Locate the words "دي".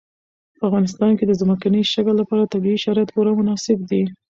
3.89-4.03